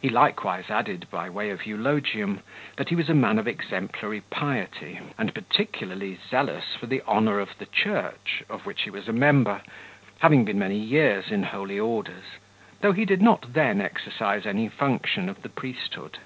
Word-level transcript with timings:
He 0.00 0.08
likewise 0.08 0.70
added, 0.70 1.06
by 1.08 1.30
way 1.30 1.48
of 1.50 1.66
eulogium, 1.66 2.40
that 2.76 2.88
he 2.88 2.96
was 2.96 3.08
a 3.08 3.14
man 3.14 3.38
of 3.38 3.46
exemplary 3.46 4.20
piety 4.22 4.98
and 5.16 5.32
particularly 5.32 6.18
zealous 6.28 6.74
for 6.74 6.86
the 6.86 7.00
honour 7.02 7.38
of 7.38 7.56
the 7.58 7.66
church, 7.66 8.42
of 8.50 8.66
which 8.66 8.82
he 8.82 8.90
was 8.90 9.06
a 9.06 9.12
member, 9.12 9.62
having 10.18 10.44
been 10.44 10.58
many 10.58 10.78
years 10.80 11.30
in 11.30 11.44
holy 11.44 11.78
orders, 11.78 12.24
though 12.80 12.90
he 12.90 13.04
did 13.04 13.22
not 13.22 13.52
then 13.52 13.80
exercise 13.80 14.46
any 14.46 14.68
function 14.68 15.28
of 15.28 15.42
the 15.42 15.48
priesthood. 15.48 16.18